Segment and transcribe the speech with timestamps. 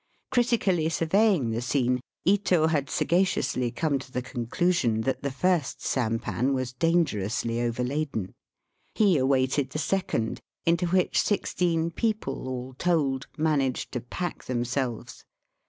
[0.31, 5.83] Critically surveying the scene, Ito had sagaciously come to the con clusion that the first
[5.83, 8.33] sampan was dangerously overladen.
[8.95, 15.23] He awaited the second, into which sixteen people all told managed to pack them selves.